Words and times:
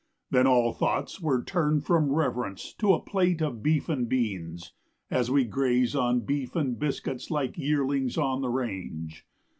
Then 0.31 0.47
all 0.47 0.73
thoughts 0.73 1.21
were 1.21 1.43
turned 1.43 1.85
from 1.85 2.11
reverence 2.11 2.73
To 2.79 2.91
a 2.93 2.99
plate 2.99 3.39
of 3.39 3.61
beef 3.61 3.87
and 3.87 4.09
beans, 4.09 4.73
As 5.11 5.29
we 5.29 5.45
graze 5.45 5.95
on 5.95 6.21
beef 6.21 6.55
and 6.55 6.79
biscuits 6.79 7.29
Like 7.29 7.55
yearlings 7.55 8.17
on 8.17 8.41
the 8.41 8.49
range. 8.49 9.27